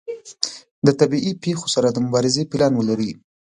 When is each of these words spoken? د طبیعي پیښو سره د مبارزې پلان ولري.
د 0.85 0.87
طبیعي 0.99 1.31
پیښو 1.43 1.67
سره 1.75 1.87
د 1.91 1.97
مبارزې 2.05 2.43
پلان 2.51 2.73
ولري. 2.75 3.11